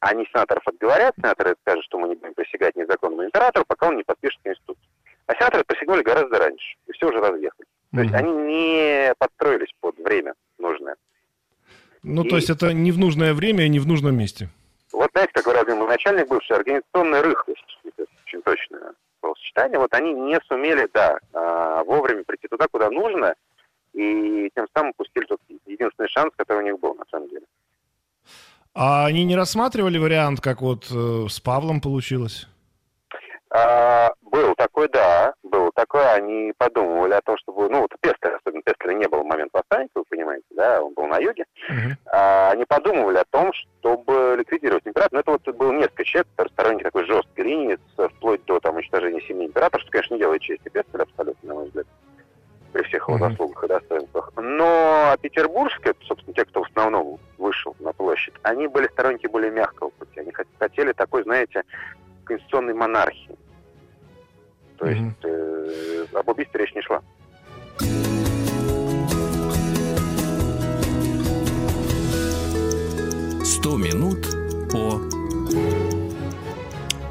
они 0.00 0.26
сенаторов 0.32 0.66
отговорят, 0.66 1.14
сенаторы 1.16 1.56
скажут, 1.60 1.84
что 1.84 1.98
мы 1.98 2.08
не 2.08 2.14
будем 2.14 2.32
присягать 2.32 2.74
незаконному 2.74 3.26
императору, 3.26 3.66
пока 3.66 3.88
он 3.88 3.96
не 3.96 4.02
подпишет 4.02 4.40
Конституцию. 4.42 4.84
А 5.26 5.34
сенаторы 5.34 5.64
присягнули 5.64 6.02
гораздо 6.02 6.38
раньше, 6.38 6.76
и 6.86 6.92
все 6.92 7.08
уже 7.08 7.18
разъехали. 7.18 7.66
Mm-hmm. 7.92 7.96
То 7.96 8.00
есть 8.00 8.14
они 8.14 8.32
не 8.32 9.14
подстроились 9.18 9.72
под 9.80 9.98
время 9.98 10.34
нужное. 10.58 10.96
Ну, 12.02 12.24
и... 12.24 12.28
то 12.28 12.36
есть 12.36 12.48
это 12.48 12.72
не 12.72 12.92
в 12.92 12.98
нужное 12.98 13.34
время 13.34 13.66
и 13.66 13.68
не 13.68 13.78
в 13.78 13.86
нужном 13.86 14.16
месте. 14.16 14.48
Вот 15.10 15.18
знаете, 15.18 15.32
как 15.34 15.44
говорил 15.44 15.62
один 15.62 15.88
начальник 15.88 16.28
бывший, 16.28 16.56
организационная 16.56 17.22
рыхлость, 17.22 17.78
это 17.84 18.06
очень 18.24 18.42
точное 18.42 18.92
словосочетание, 19.18 19.78
вот 19.80 19.92
они 19.92 20.12
не 20.12 20.38
сумели, 20.46 20.88
да, 20.94 21.18
а, 21.32 21.82
вовремя 21.82 22.22
прийти 22.22 22.46
туда, 22.46 22.66
куда 22.70 22.90
нужно, 22.90 23.34
и 23.92 24.50
тем 24.54 24.66
самым 24.72 24.92
пустили 24.96 25.24
тот 25.24 25.40
единственный 25.66 26.08
шанс, 26.08 26.32
который 26.36 26.58
у 26.58 26.64
них 26.64 26.78
был, 26.78 26.94
на 26.94 27.04
самом 27.10 27.28
деле. 27.28 27.44
А 28.72 29.06
они 29.06 29.24
не 29.24 29.34
рассматривали 29.34 29.98
вариант, 29.98 30.40
как 30.40 30.62
вот 30.62 30.86
э, 30.92 31.26
с 31.28 31.40
Павлом 31.40 31.80
получилось? 31.80 32.46
А, 33.52 34.12
был 34.22 34.54
такой, 34.54 34.88
да, 34.88 35.34
был 35.42 35.70
такой. 35.74 36.04
Они 36.14 36.52
подумывали 36.56 37.14
о 37.14 37.20
том, 37.20 37.36
чтобы, 37.38 37.68
ну, 37.68 37.80
вот 37.80 37.92
Пестер, 38.00 38.36
особенно 38.36 38.62
Пестера 38.62 38.92
не 38.92 39.08
было 39.08 39.22
в 39.22 39.26
момент 39.26 39.50
восстания, 39.52 39.88
вы 39.94 40.04
понимаете, 40.08 40.46
да, 40.50 40.82
он 40.82 40.94
был 40.94 41.06
на 41.06 41.18
юге. 41.18 41.44
Uh-huh. 41.68 41.92
А, 42.06 42.50
они 42.52 42.64
подумывали 42.64 43.18
о 43.18 43.24
том, 43.24 43.52
чтобы 43.52 44.36
ликвидировать 44.38 44.86
императора. 44.86 45.16
Но 45.16 45.20
это 45.20 45.30
вот 45.32 45.56
было 45.56 45.72
несколько 45.72 46.04
человек, 46.04 46.28
сторонники 46.52 46.84
такой 46.84 47.04
жесткой 47.06 47.44
линии, 47.44 47.78
вплоть 47.96 48.44
до 48.44 48.60
там 48.60 48.76
уничтожения 48.76 49.20
семьи 49.22 49.46
императора, 49.46 49.80
что, 49.80 49.90
конечно, 49.90 50.14
не 50.14 50.20
делает 50.20 50.42
чести 50.42 50.68
Пестера 50.68 51.02
абсолютно, 51.02 51.48
на 51.48 51.54
мой 51.54 51.66
взгляд 51.66 51.86
при 52.72 52.84
всех 52.84 53.08
его 53.08 53.18
uh-huh. 53.18 53.30
заслугах 53.30 53.64
и 53.64 53.66
достоинствах. 53.66 54.32
Но 54.36 55.16
петербургские, 55.20 55.94
собственно, 56.06 56.34
те, 56.34 56.44
кто 56.44 56.62
в 56.62 56.66
основном 56.68 57.18
вышел 57.36 57.74
на 57.80 57.92
площадь, 57.92 58.34
они 58.42 58.68
были 58.68 58.86
сторонники 58.88 59.26
более 59.26 59.50
мягкого 59.50 59.90
пути. 59.90 60.20
Они 60.20 60.32
хотели 60.58 60.92
такой, 60.92 61.24
знаете, 61.24 61.64
конституционной 62.30 62.74
монархии. 62.74 63.36
То 64.78 64.86
mm-hmm. 64.86 65.04
есть 65.04 65.24
э, 65.24 66.18
об 66.18 66.28
убийстве 66.28 66.60
речь 66.60 66.74
не 66.74 66.82
шла. 66.82 67.02
Сто 73.44 73.76
минут 73.76 74.26
по 74.72 75.00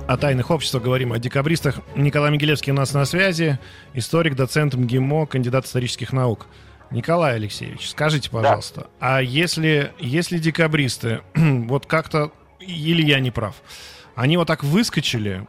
о 0.08 0.18
тайных 0.18 0.50
обществах 0.50 0.82
говорим, 0.82 1.14
о 1.14 1.20
декабристах. 1.20 1.82
Николай 1.96 2.32
Мигелевский 2.32 2.72
у 2.72 2.76
нас 2.76 2.96
на 2.96 3.06
связи, 3.06 3.60
историк, 3.94 4.36
доцент 4.36 4.74
МГИМО, 4.74 5.28
кандидат 5.28 5.66
исторических 5.66 6.14
наук. 6.14 6.48
Николай 6.90 7.36
Алексеевич, 7.36 7.88
скажите, 7.92 8.32
пожалуйста, 8.32 8.82
да. 9.00 9.18
а 9.18 9.22
если, 9.22 9.94
если 10.00 10.40
декабристы, 10.40 11.22
вот 11.36 11.86
как-то, 11.86 12.32
или 12.60 13.04
я 13.04 13.20
не 13.20 13.30
прав, 13.30 13.62
они 14.20 14.36
вот 14.36 14.48
так 14.48 14.66
выскочили, 14.66 15.48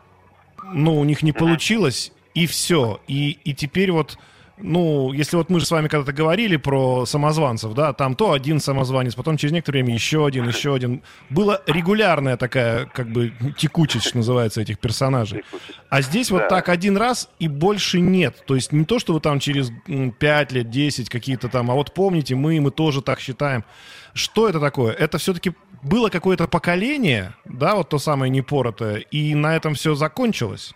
ну, 0.72 1.00
у 1.00 1.02
них 1.02 1.24
не 1.24 1.32
получилось, 1.32 2.12
и 2.34 2.46
все. 2.46 3.00
И, 3.08 3.32
и 3.42 3.52
теперь 3.52 3.90
вот, 3.90 4.16
ну, 4.62 5.12
если 5.12 5.36
вот 5.36 5.50
мы 5.50 5.60
же 5.60 5.66
с 5.66 5.70
вами 5.70 5.88
когда-то 5.88 6.12
говорили 6.12 6.56
про 6.56 7.06
самозванцев, 7.06 7.74
да, 7.74 7.92
там 7.92 8.14
то 8.14 8.32
один 8.32 8.60
самозванец, 8.60 9.14
потом 9.14 9.36
через 9.36 9.52
некоторое 9.52 9.82
время 9.82 9.94
еще 9.94 10.26
один, 10.26 10.48
еще 10.48 10.74
один. 10.74 11.02
Была 11.28 11.60
регулярная 11.66 12.36
такая, 12.36 12.86
как 12.86 13.10
бы, 13.10 13.32
текучесть, 13.56 14.06
что 14.08 14.18
называется, 14.18 14.60
этих 14.60 14.78
персонажей. 14.78 15.42
А 15.88 16.02
здесь 16.02 16.30
вот 16.30 16.48
так 16.48 16.68
один 16.68 16.96
раз 16.96 17.28
и 17.38 17.48
больше 17.48 18.00
нет. 18.00 18.44
То 18.46 18.54
есть 18.54 18.72
не 18.72 18.84
то, 18.84 18.98
что 18.98 19.14
вы 19.14 19.20
там 19.20 19.40
через 19.40 19.70
5 19.86 20.52
лет, 20.52 20.70
10 20.70 21.08
какие-то 21.08 21.48
там, 21.48 21.70
а 21.70 21.74
вот 21.74 21.94
помните, 21.94 22.34
мы, 22.34 22.60
мы 22.60 22.70
тоже 22.70 23.02
так 23.02 23.20
считаем. 23.20 23.64
Что 24.12 24.48
это 24.48 24.60
такое? 24.60 24.92
Это 24.92 25.18
все-таки 25.18 25.52
было 25.82 26.08
какое-то 26.08 26.46
поколение, 26.46 27.34
да, 27.44 27.74
вот 27.74 27.88
то 27.88 27.98
самое 27.98 28.30
непоротое, 28.30 28.98
и 28.98 29.34
на 29.34 29.56
этом 29.56 29.74
все 29.74 29.94
закончилось? 29.94 30.74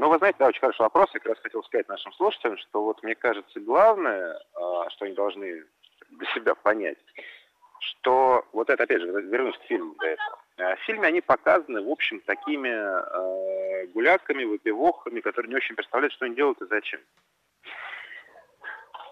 Ну, 0.00 0.08
вы 0.08 0.16
знаете, 0.16 0.38
да, 0.38 0.46
очень 0.46 0.60
хороший 0.60 0.80
вопрос. 0.80 1.10
Я 1.12 1.20
как 1.20 1.32
раз 1.34 1.38
хотел 1.42 1.62
сказать 1.62 1.86
нашим 1.86 2.10
слушателям, 2.14 2.56
что 2.56 2.82
вот 2.82 3.02
мне 3.02 3.14
кажется 3.14 3.60
главное, 3.60 4.34
а, 4.54 4.88
что 4.88 5.04
они 5.04 5.14
должны 5.14 5.66
для 6.08 6.26
себя 6.32 6.54
понять, 6.54 6.96
что 7.80 8.46
вот 8.54 8.70
это, 8.70 8.84
опять 8.84 9.02
же, 9.02 9.08
вернусь 9.08 9.58
к 9.58 9.64
фильму 9.64 9.94
до 9.96 10.06
этого. 10.06 10.38
А, 10.56 10.76
в 10.76 10.78
фильме 10.86 11.06
они 11.06 11.20
показаны, 11.20 11.82
в 11.82 11.90
общем, 11.90 12.20
такими 12.20 12.70
э, 12.70 13.86
гуляками, 13.88 14.44
выпивохами, 14.44 15.20
которые 15.20 15.50
не 15.50 15.56
очень 15.56 15.74
представляют, 15.74 16.14
что 16.14 16.24
они 16.24 16.34
делают 16.34 16.62
и 16.62 16.66
зачем. 16.70 17.00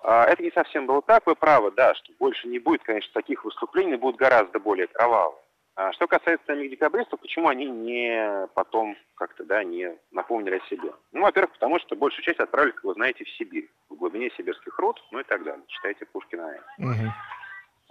А, 0.04 0.24
это 0.24 0.42
не 0.42 0.50
совсем 0.52 0.86
было 0.86 1.02
так, 1.02 1.26
вы 1.26 1.34
правы, 1.34 1.70
да, 1.72 1.94
что 1.96 2.14
больше 2.18 2.48
не 2.48 2.60
будет, 2.60 2.82
конечно, 2.82 3.12
таких 3.12 3.44
выступлений, 3.44 3.96
будут 3.96 4.16
гораздо 4.16 4.58
более 4.58 4.86
кровавые. 4.86 5.38
А 5.78 5.92
что 5.92 6.08
касается 6.08 6.44
самих 6.44 6.72
декабристов, 6.72 7.20
почему 7.20 7.46
они 7.46 7.66
не 7.66 8.48
потом 8.54 8.96
как-то, 9.14 9.44
да, 9.44 9.62
не 9.62 9.96
напомнили 10.10 10.56
о 10.56 10.68
себе? 10.68 10.92
Ну, 11.12 11.22
во-первых, 11.22 11.52
потому 11.52 11.78
что 11.78 11.94
большую 11.94 12.24
часть 12.24 12.40
отправили, 12.40 12.72
как 12.72 12.82
вы 12.82 12.94
знаете, 12.94 13.24
в 13.24 13.30
Сибирь, 13.30 13.70
в 13.88 13.94
глубине 13.94 14.28
сибирских 14.36 14.76
руд, 14.80 15.00
ну 15.12 15.20
и 15.20 15.22
так 15.22 15.44
далее. 15.44 15.62
Читайте 15.68 16.04
Пушкина. 16.06 16.52
Угу. 16.78 17.12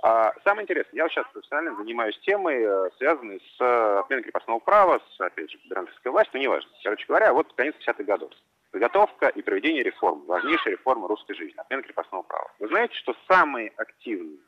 А, 0.04 0.34
самое 0.44 0.64
интересное, 0.64 0.98
я 0.98 1.08
сейчас 1.08 1.26
профессионально 1.32 1.78
занимаюсь 1.78 2.20
темой, 2.20 2.62
э, 2.62 2.90
связанной 2.98 3.40
с 3.40 3.62
э, 3.62 4.00
отменой 4.00 4.24
крепостного 4.24 4.60
права, 4.60 5.00
с, 5.16 5.22
опять 5.22 5.50
же, 5.50 5.58
федеральной 5.60 5.92
властью, 6.04 6.34
ну, 6.34 6.42
неважно. 6.42 6.70
Короче 6.84 7.06
говоря, 7.08 7.34
вот 7.34 7.54
конец 7.54 7.74
50-х 7.88 8.04
годов. 8.04 8.32
Подготовка 8.72 9.30
и 9.30 9.42
проведение 9.42 9.82
реформ. 9.82 10.26
Важнейшая 10.26 10.74
реформа 10.74 11.08
русской 11.08 11.36
жизни. 11.36 11.58
Отмена 11.58 11.84
крепостного 11.84 12.24
права. 12.24 12.52
Вы 12.60 12.68
знаете, 12.68 12.96
что 12.96 13.16
самые 13.30 13.72
активные, 13.78 14.40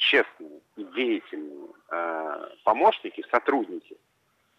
честные 0.00 0.60
и 0.76 0.84
деятельные 0.84 1.68
э, 1.90 2.48
помощники, 2.64 3.24
сотрудники 3.30 3.96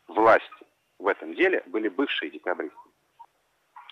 власти 0.07 0.65
в 0.99 1.07
этом 1.07 1.33
деле 1.33 1.63
были 1.65 1.89
бывшие 1.89 2.29
декабристы. 2.29 2.77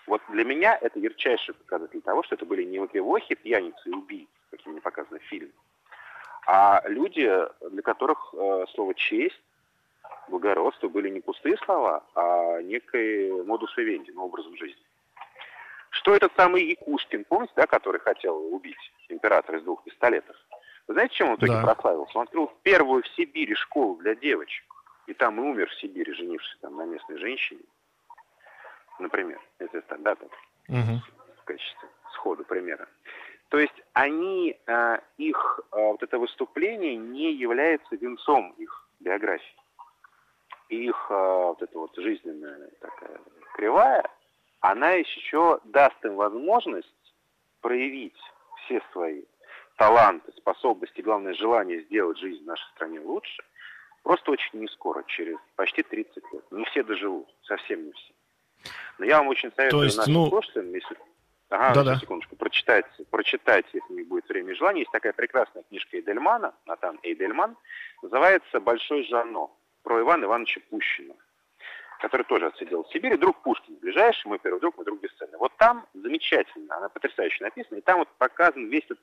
Вот 0.06 0.22
для 0.30 0.44
меня 0.44 0.78
это 0.80 0.98
ярчайший 0.98 1.54
показатель 1.54 2.00
того, 2.02 2.22
что 2.22 2.36
это 2.36 2.46
были 2.46 2.62
не 2.62 2.78
выпивохи, 2.78 3.34
пьяницы 3.34 3.80
и 3.86 3.90
убийцы, 3.92 4.30
как 4.50 4.64
мне 4.66 4.80
показано 4.80 5.18
в 5.18 5.24
фильме, 5.24 5.52
а 6.46 6.82
люди, 6.86 7.28
для 7.70 7.82
которых 7.82 8.32
э, 8.32 8.66
слово 8.74 8.94
«честь», 8.94 9.40
благородство 10.28 10.88
были 10.88 11.08
не 11.08 11.20
пустые 11.20 11.56
слова, 11.58 12.04
а 12.14 12.62
некий 12.62 13.30
модус 13.42 13.76
вивенди, 13.76 14.12
ну, 14.12 14.24
образом 14.24 14.56
жизни. 14.56 14.82
Что 15.90 16.14
этот 16.14 16.32
самый 16.36 16.64
Якушкин, 16.64 17.24
помните, 17.24 17.52
да, 17.56 17.66
который 17.66 18.00
хотел 18.00 18.36
убить 18.54 18.92
императора 19.08 19.58
из 19.58 19.64
двух 19.64 19.82
пистолетов? 19.82 20.36
Вы 20.90 20.94
знаете, 20.94 21.14
чем 21.14 21.28
он 21.28 21.36
в 21.36 21.38
итоге 21.38 21.52
да. 21.52 21.62
прославился? 21.62 22.18
Он 22.18 22.24
открыл 22.24 22.52
первую 22.64 23.04
в 23.04 23.08
Сибири 23.10 23.54
школу 23.54 23.94
для 23.98 24.16
девочек. 24.16 24.64
И 25.06 25.14
там 25.14 25.38
и 25.38 25.40
умер 25.40 25.68
в 25.68 25.74
Сибири, 25.74 26.12
женившись 26.12 26.58
там 26.60 26.74
на 26.74 26.84
местной 26.84 27.16
женщине. 27.18 27.60
Например, 28.98 29.40
да, 29.60 30.16
так, 30.16 30.28
угу. 30.68 31.00
в 31.42 31.44
качестве 31.44 31.88
сходу 32.14 32.42
примера. 32.42 32.88
То 33.50 33.60
есть 33.60 33.80
они, 33.92 34.58
э, 34.66 34.98
их 35.16 35.60
э, 35.70 35.76
вот 35.76 36.02
это 36.02 36.18
выступление 36.18 36.96
не 36.96 37.34
является 37.34 37.94
венцом 37.94 38.50
их 38.58 38.88
биографии. 38.98 39.56
И 40.70 40.86
их 40.86 41.06
э, 41.08 41.14
вот 41.14 41.62
эта 41.62 41.78
вот 41.78 41.94
жизненная 41.94 42.68
такая 42.80 43.20
кривая– 43.54 44.02
она 44.60 44.90
еще 44.90 45.60
даст 45.64 46.04
им 46.04 46.16
возможность 46.16 47.14
проявить 47.60 48.16
все 48.56 48.82
свои 48.92 49.22
таланты, 49.80 50.30
способности, 50.36 51.00
главное, 51.00 51.32
желание 51.32 51.80
сделать 51.84 52.18
жизнь 52.18 52.42
в 52.42 52.46
нашей 52.46 52.68
стране 52.74 53.00
лучше, 53.00 53.42
просто 54.02 54.30
очень 54.30 54.60
не 54.60 54.68
скоро, 54.68 55.02
через 55.06 55.38
почти 55.56 55.82
30 55.82 56.16
лет. 56.34 56.44
Не 56.50 56.66
все 56.66 56.82
доживут, 56.82 57.26
совсем 57.44 57.86
не 57.86 57.92
все. 57.92 58.12
Но 58.98 59.06
я 59.06 59.16
вам 59.16 59.28
очень 59.28 59.50
советую 59.56 59.84
есть, 59.84 59.96
нашим 59.96 60.12
ну... 60.12 60.28
слушателям, 60.28 60.74
если... 60.74 60.98
Ага, 61.48 61.82
да 61.82 61.94
-да. 61.94 61.98
секундочку, 61.98 62.36
прочитать, 62.36 62.84
прочитать, 63.10 63.64
если 63.72 63.92
у 63.92 63.96
них 63.96 64.06
будет 64.06 64.28
время 64.28 64.52
и 64.52 64.54
желание. 64.54 64.82
Есть 64.82 64.92
такая 64.92 65.14
прекрасная 65.14 65.62
книжка 65.62 65.98
Эдельмана, 65.98 66.52
Натан 66.66 66.98
Эйдельман, 67.02 67.56
называется 68.02 68.60
«Большой 68.60 69.04
Жано», 69.04 69.48
про 69.82 69.98
Ивана 70.02 70.26
Ивановича 70.26 70.60
Пущина. 70.68 71.14
Который 72.00 72.22
тоже 72.22 72.46
отсидел 72.46 72.84
в 72.84 72.92
Сибири, 72.92 73.16
друг 73.16 73.42
Пушкин, 73.42 73.76
ближайший 73.76 74.28
мой 74.28 74.38
первый 74.38 74.60
друг, 74.60 74.76
мой 74.76 74.84
друг 74.84 75.00
бесценный. 75.00 75.38
Вот 75.38 75.52
там 75.56 75.86
замечательно, 75.94 76.76
она 76.76 76.88
потрясающе 76.88 77.44
написана, 77.44 77.78
и 77.78 77.82
там 77.82 77.98
вот 77.98 78.08
показан 78.18 78.68
весь 78.68 78.84
этот, 78.84 78.98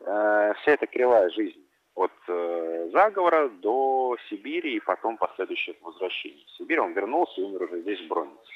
э, 0.00 0.52
вся 0.60 0.72
эта 0.72 0.86
кривая 0.86 1.28
жизнь 1.30 1.60
от 1.94 2.12
э, 2.28 2.90
заговора 2.92 3.48
до 3.48 4.16
Сибири 4.28 4.76
и 4.76 4.80
потом 4.80 5.16
последующих 5.16 5.76
возвращений. 5.82 6.44
В 6.46 6.58
Сибирь 6.58 6.80
он 6.80 6.92
вернулся 6.92 7.40
и 7.40 7.44
умер 7.44 7.62
уже 7.62 7.82
здесь, 7.82 8.00
в 8.00 8.08
Броннице. 8.08 8.52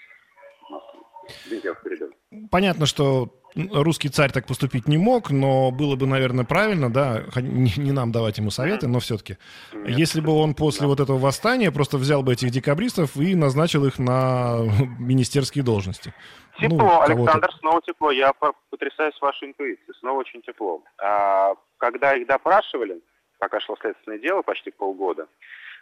Понятно, 2.50 2.86
что 2.86 3.28
русский 3.54 4.08
царь 4.08 4.32
так 4.32 4.46
поступить 4.46 4.88
не 4.88 4.98
мог, 4.98 5.30
но 5.30 5.70
было 5.70 5.96
бы, 5.96 6.06
наверное, 6.06 6.44
правильно, 6.44 6.92
да, 6.92 7.22
не, 7.36 7.72
не 7.76 7.92
нам 7.92 8.12
давать 8.12 8.38
ему 8.38 8.50
советы, 8.50 8.88
но 8.88 9.00
все-таки, 9.00 9.38
если 9.86 10.20
бы 10.20 10.32
он 10.32 10.54
после 10.54 10.86
вот 10.86 11.00
этого 11.00 11.18
восстания 11.18 11.70
просто 11.70 11.98
взял 11.98 12.22
бы 12.22 12.32
этих 12.32 12.50
декабристов 12.50 13.16
и 13.16 13.34
назначил 13.34 13.84
их 13.84 13.98
на 13.98 14.58
министерские 14.98 15.64
должности. 15.64 16.14
Тепло, 16.60 16.78
ну, 16.78 17.00
Александр, 17.00 17.50
снова 17.60 17.80
тепло. 17.82 18.10
Я 18.10 18.32
потрясаюсь 18.70 19.18
вашей 19.20 19.48
интуицией, 19.48 19.94
снова 20.00 20.18
очень 20.18 20.42
тепло. 20.42 20.82
А, 20.98 21.54
когда 21.78 22.14
их 22.14 22.26
допрашивали, 22.26 23.00
пока 23.38 23.58
шло 23.60 23.76
следственное 23.80 24.18
дело, 24.18 24.42
почти 24.42 24.70
полгода, 24.70 25.26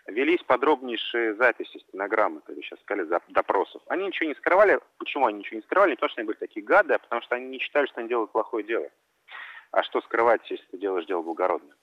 велись 0.07 0.43
подробнейшие 0.43 1.35
записи 1.35 1.79
стенограммы, 1.79 2.43
вы 2.47 2.63
сейчас 2.63 2.81
сказали, 2.81 3.09
допросов. 3.29 3.83
Они 3.89 4.07
ничего 4.07 4.29
не 4.29 4.35
скрывали. 4.35 4.81
Почему 4.99 5.27
они 5.27 5.39
ничего 5.39 5.57
не 5.57 5.63
скрывали? 5.63 5.91
Не 5.91 5.97
то, 5.97 6.09
что 6.09 6.21
они 6.21 6.27
были 6.27 6.37
такие 6.37 6.65
гады, 6.65 6.95
а 6.95 6.99
потому 6.99 7.23
что 7.23 7.37
они 7.37 7.47
не 7.47 7.59
считали, 7.59 7.87
что 7.87 8.01
они 8.01 8.09
делают 8.09 8.33
плохое 8.33 8.65
дело. 8.65 8.89
А 9.73 9.83
что 9.83 10.01
скрывать, 10.01 10.49
если 10.51 10.65
ты 10.67 10.79
делаешь 10.79 11.07
дело 11.07 11.23
благородное? 11.23 11.77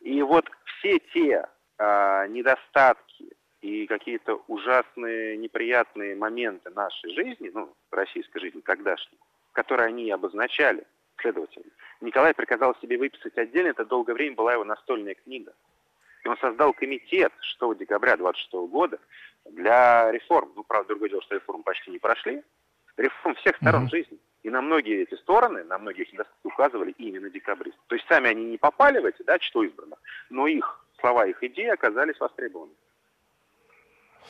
И 0.00 0.20
вот 0.22 0.50
все 0.64 0.98
те 1.14 1.46
э, 1.78 2.26
недостатки 2.28 3.32
и 3.60 3.86
какие-то 3.86 4.42
ужасные, 4.48 5.36
неприятные 5.36 6.16
моменты 6.16 6.70
нашей 6.70 7.14
жизни, 7.14 7.50
ну, 7.54 7.72
российской 7.90 8.40
жизни 8.40 8.60
тогдашней, 8.60 9.18
которые 9.52 9.86
они 9.86 10.10
обозначали, 10.10 10.84
следовательно, 11.20 11.70
Николай 12.00 12.34
приказал 12.34 12.74
себе 12.82 12.98
выписать 12.98 13.38
отдельно, 13.38 13.68
это 13.68 13.84
долгое 13.84 14.14
время 14.14 14.34
была 14.34 14.54
его 14.54 14.64
настольная 14.64 15.14
книга. 15.14 15.54
И 16.24 16.28
он 16.28 16.36
создал 16.38 16.72
комитет 16.72 17.32
6 17.40 17.78
декабря 17.78 18.16
26 18.16 18.52
года 18.70 18.98
для 19.50 20.10
реформ. 20.12 20.52
Ну, 20.54 20.64
правда, 20.64 20.88
другое 20.88 21.10
дело, 21.10 21.22
что 21.22 21.34
реформы 21.34 21.62
почти 21.64 21.90
не 21.90 21.98
прошли. 21.98 22.42
Реформ 22.96 23.34
всех 23.36 23.56
сторон 23.56 23.86
mm-hmm. 23.86 23.90
жизни. 23.90 24.18
И 24.42 24.50
на 24.50 24.60
многие 24.60 25.02
эти 25.02 25.14
стороны, 25.14 25.64
на 25.64 25.78
многие 25.78 26.02
их 26.02 26.12
недостатки 26.12 26.46
указывали 26.46 26.92
именно 26.98 27.30
декабристы. 27.30 27.80
То 27.86 27.94
есть 27.94 28.06
сами 28.08 28.28
они 28.28 28.44
не 28.44 28.58
попали 28.58 28.98
в 28.98 29.06
эти, 29.06 29.22
да, 29.22 29.38
что 29.40 29.64
избрано, 29.64 29.96
но 30.30 30.46
их 30.46 30.84
слова, 31.00 31.26
их 31.26 31.42
идеи 31.42 31.68
оказались 31.68 32.18
востребованы. 32.18 32.72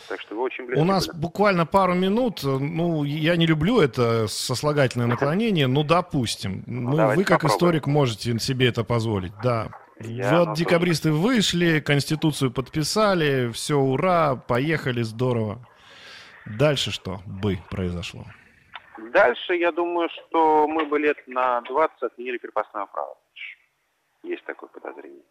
Так 0.08 0.20
что 0.20 0.34
вы 0.34 0.42
очень 0.42 0.66
близко. 0.66 0.80
У 0.80 0.84
нас 0.84 1.06
были. 1.06 1.18
буквально 1.18 1.66
пару 1.66 1.94
минут. 1.94 2.40
Ну, 2.42 3.04
я 3.04 3.36
не 3.36 3.46
люблю 3.46 3.80
это 3.80 4.26
сослагательное 4.26 5.06
наклонение, 5.08 5.66
ну, 5.66 5.82
допустим. 5.82 6.62
Ну, 6.66 6.96
ну 6.96 7.14
вы 7.14 7.24
как 7.24 7.42
попробуем. 7.42 7.56
историк 7.56 7.86
можете 7.86 8.38
себе 8.38 8.68
это 8.68 8.84
позволить, 8.84 9.32
да. 9.42 9.68
Я 10.04 10.44
вот 10.44 10.54
декабристы 10.54 11.12
вышли, 11.12 11.80
Конституцию 11.80 12.52
подписали, 12.52 13.50
все, 13.52 13.78
ура, 13.78 14.36
поехали, 14.36 15.02
здорово. 15.02 15.58
Дальше 16.46 16.90
что 16.90 17.20
бы 17.26 17.58
произошло? 17.70 18.24
Дальше, 19.12 19.54
я 19.54 19.72
думаю, 19.72 20.08
что 20.10 20.66
мы 20.68 20.84
бы 20.86 20.98
лет 20.98 21.16
на 21.26 21.60
20 21.62 22.02
отменили 22.02 22.38
крепостное 22.38 22.86
право. 22.86 23.16
Есть 24.22 24.44
такое 24.44 24.68
подозрение. 24.68 25.22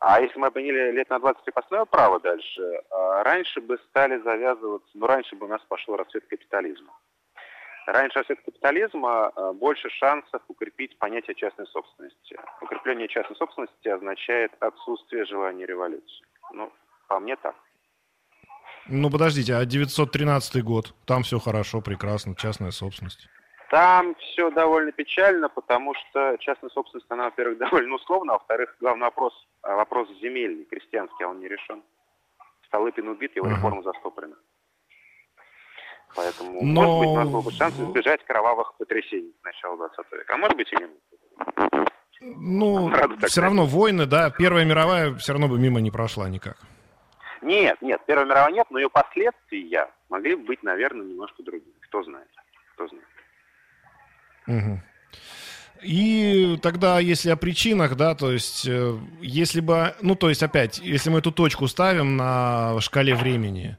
А 0.00 0.20
если 0.20 0.38
мы 0.38 0.48
отменили 0.48 0.90
лет 0.90 1.08
на 1.10 1.20
20 1.20 1.44
крепостное 1.44 1.84
право 1.84 2.18
дальше, 2.20 2.82
а, 2.90 3.22
раньше 3.22 3.60
бы 3.60 3.78
стали 3.88 4.20
завязываться, 4.22 4.88
ну, 4.94 5.06
раньше 5.06 5.36
бы 5.36 5.46
у 5.46 5.48
нас 5.48 5.60
пошел 5.68 5.96
расцвет 5.96 6.26
капитализма. 6.26 6.92
Раньше 7.86 8.18
расцвет 8.20 8.40
капитализма 8.44 9.32
э, 9.34 9.52
больше 9.54 9.90
шансов 9.90 10.40
укрепить 10.48 10.96
понятие 10.98 11.34
частной 11.34 11.66
собственности. 11.66 12.38
Укрепление 12.60 13.08
частной 13.08 13.36
собственности 13.36 13.88
означает 13.88 14.52
отсутствие 14.60 15.24
желания 15.24 15.66
революции. 15.66 16.24
Ну, 16.52 16.72
по 17.08 17.18
мне 17.18 17.36
так. 17.36 17.56
Ну, 18.86 19.10
подождите, 19.10 19.54
а 19.54 19.64
913 19.64 20.62
год? 20.62 20.94
Там 21.06 21.22
все 21.22 21.38
хорошо, 21.38 21.80
прекрасно, 21.80 22.36
частная 22.36 22.70
собственность. 22.70 23.28
Там 23.70 24.14
все 24.16 24.50
довольно 24.50 24.92
печально, 24.92 25.48
потому 25.48 25.94
что 25.94 26.36
частная 26.38 26.70
собственность, 26.70 27.10
она, 27.10 27.24
во-первых, 27.24 27.58
довольно 27.58 27.94
условна, 27.94 28.34
а 28.34 28.38
во-вторых, 28.38 28.76
главный 28.80 29.04
вопрос, 29.04 29.32
э, 29.64 29.74
вопрос 29.74 30.08
земельный, 30.20 30.64
крестьянский, 30.64 31.24
а 31.24 31.28
он 31.28 31.40
не 31.40 31.48
решен. 31.48 31.82
Столыпин 32.66 33.08
убит, 33.08 33.34
его 33.34 33.46
uh-huh. 33.46 33.56
реформа 33.56 33.82
застопорена. 33.82 34.36
Поэтому, 36.14 36.62
Но... 36.62 36.82
может 36.82 36.98
быть, 37.00 37.08
у 37.08 37.16
нас 37.16 37.28
был 37.28 37.42
бы 37.42 37.52
шанс 37.52 37.74
избежать 37.78 38.24
кровавых 38.24 38.74
потрясений 38.76 39.34
начала 39.42 39.76
20 39.76 40.12
века. 40.12 40.34
А 40.34 40.36
может 40.36 40.56
быть 40.56 40.72
и 40.72 40.76
нет. 40.76 40.90
Ну, 42.20 42.88
все 42.88 43.06
сказать. 43.06 43.36
равно 43.38 43.66
войны, 43.66 44.06
да, 44.06 44.30
Первая 44.30 44.64
мировая 44.64 45.14
все 45.14 45.32
равно 45.32 45.48
бы 45.48 45.58
мимо 45.58 45.80
не 45.80 45.90
прошла 45.90 46.28
никак. 46.28 46.56
Нет, 47.40 47.80
нет, 47.82 48.00
Первая 48.06 48.26
мировая 48.26 48.52
нет, 48.52 48.66
но 48.70 48.78
ее 48.78 48.88
последствия 48.88 49.88
могли 50.08 50.36
бы 50.36 50.44
быть, 50.44 50.62
наверное, 50.62 51.04
немножко 51.04 51.42
другими. 51.42 51.74
Кто 51.88 52.04
знает, 52.04 52.28
кто 52.74 52.86
знает. 52.86 53.04
Угу. 54.46 54.80
И 55.82 56.58
тогда, 56.62 57.00
если 57.00 57.30
о 57.30 57.36
причинах, 57.36 57.96
да, 57.96 58.14
то 58.14 58.30
есть, 58.30 58.66
э, 58.68 58.96
если 59.20 59.60
бы, 59.60 59.96
ну, 60.00 60.14
то 60.14 60.28
есть, 60.28 60.42
опять, 60.42 60.78
если 60.78 61.10
мы 61.10 61.18
эту 61.18 61.32
точку 61.32 61.66
ставим 61.66 62.16
на 62.16 62.80
шкале 62.80 63.16
времени, 63.16 63.76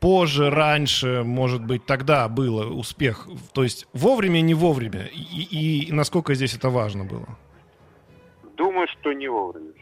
позже, 0.00 0.50
раньше, 0.50 1.22
может 1.24 1.64
быть, 1.64 1.84
тогда 1.86 2.28
было 2.28 2.66
успех? 2.66 3.28
То 3.52 3.62
есть 3.62 3.86
вовремя, 3.92 4.40
не 4.40 4.54
вовремя? 4.54 5.06
И, 5.12 5.42
и, 5.42 5.88
и 5.88 5.92
насколько 5.92 6.34
здесь 6.34 6.54
это 6.54 6.70
важно 6.70 7.04
было? 7.04 7.26
Думаю, 8.56 8.88
что 8.88 9.12
не 9.12 9.28
вовремя. 9.28 9.72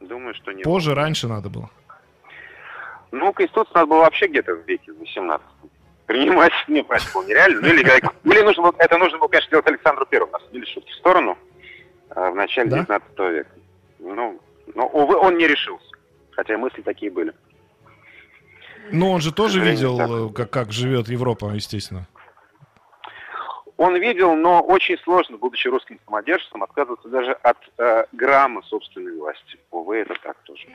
Думаю, 0.00 0.34
что 0.34 0.52
не 0.52 0.62
Позже, 0.62 0.90
вовремя. 0.90 1.06
раньше 1.06 1.28
надо 1.28 1.48
было? 1.48 1.70
Ну, 3.12 3.32
Конституцию 3.32 3.74
надо 3.74 3.86
было 3.86 3.98
вообще 4.00 4.26
где-то 4.26 4.54
в 4.54 4.66
веке 4.66 4.92
18 4.92 5.46
принимать 6.06 6.52
не 6.68 6.82
было 6.82 6.96
нереально. 7.24 7.60
Ну, 7.60 7.68
или, 7.68 7.82
или 7.82 8.42
нужно 8.42 8.62
было, 8.62 8.74
это 8.78 8.98
нужно 8.98 9.18
было, 9.18 9.28
конечно, 9.28 9.50
делать 9.50 9.66
Александру 9.66 10.06
Первому. 10.06 10.32
Нас 10.32 10.42
били 10.52 10.64
шутки 10.66 10.90
в 10.90 10.94
сторону 10.96 11.38
а, 12.10 12.30
в 12.30 12.34
начале 12.34 12.70
да? 12.70 12.78
19 12.80 13.18
века. 13.18 13.50
Ну, 14.00 14.40
но, 14.74 14.86
увы, 14.86 15.16
он 15.16 15.38
не 15.38 15.46
решился. 15.46 15.86
Хотя 16.32 16.58
мысли 16.58 16.82
такие 16.82 17.10
были. 17.10 17.32
Но 18.92 19.10
он 19.10 19.20
же 19.20 19.32
тоже 19.32 19.60
видел, 19.60 20.30
как, 20.30 20.50
как 20.50 20.72
живет 20.72 21.08
Европа, 21.08 21.52
естественно. 21.54 22.06
Он 23.76 23.96
видел, 23.96 24.36
но 24.36 24.60
очень 24.60 24.96
сложно, 24.98 25.36
будучи 25.36 25.66
русским 25.66 25.98
самодержцем, 26.04 26.62
отказываться 26.62 27.08
даже 27.08 27.32
от 27.32 27.56
э, 27.76 28.04
грамма 28.12 28.62
собственной 28.62 29.16
власти. 29.16 29.58
Увы, 29.72 29.96
это 29.96 30.14
так 30.22 30.36
тоже. 30.44 30.68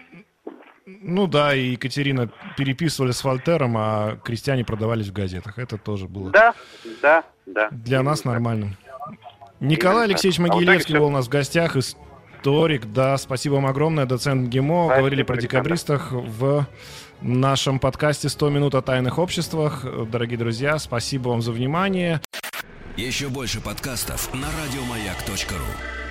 Ну 0.86 1.28
да, 1.28 1.56
и 1.56 1.72
Екатерина 1.72 2.30
переписывали 2.58 3.12
с 3.12 3.24
Вольтером, 3.24 3.76
а 3.78 4.18
крестьяне 4.18 4.66
продавались 4.66 5.08
в 5.08 5.14
газетах. 5.14 5.60
Это 5.60 5.78
тоже 5.78 6.08
было. 6.08 6.30
Да, 6.32 6.54
да, 7.02 7.24
да. 7.46 7.70
Для 7.72 8.04
нас 8.04 8.26
нормально. 8.26 8.76
Николай 9.62 10.06
Алексеевич 10.06 10.40
Могилевский 10.40 10.98
был 10.98 11.06
у 11.06 11.12
нас 11.12 11.28
в 11.28 11.30
гостях, 11.30 11.78
историк. 11.78 12.86
Да, 12.88 13.18
спасибо 13.18 13.56
вам 13.56 13.68
огромное, 13.68 14.06
доцент 14.06 14.50
ГИМО. 14.50 14.96
Говорили 14.98 15.24
про 15.24 15.38
декабристах 15.38 16.12
в 16.12 16.66
нашем 17.22 17.80
подкасте 17.80 18.28
«100 18.28 18.50
минут 18.50 18.76
о 18.76 18.82
тайных 18.82 19.20
обществах». 19.20 19.86
Дорогие 20.10 20.38
друзья, 20.38 20.80
спасибо 20.80 21.30
вам 21.30 21.42
за 21.42 21.52
внимание. 21.52 22.22
Еще 22.98 23.30
больше 23.30 23.62
подкастов 23.62 24.34
на 24.34 24.48
радиомаяк.ру 24.48 26.09